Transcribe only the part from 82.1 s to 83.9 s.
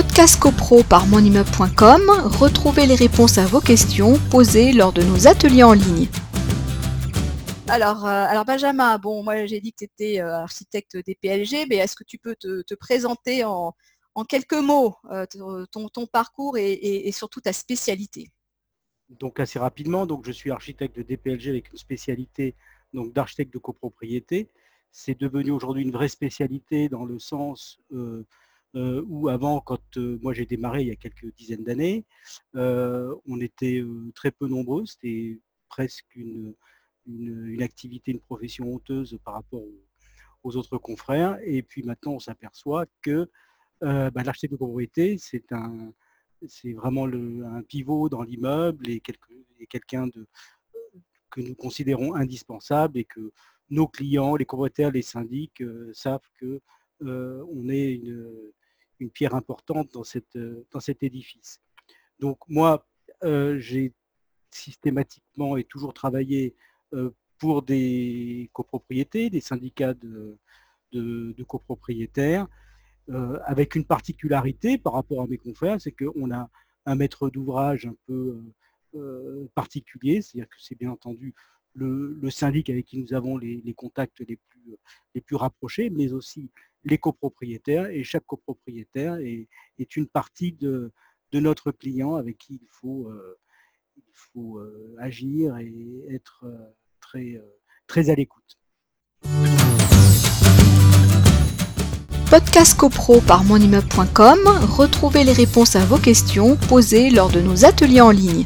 syndic avec qui nous avons les,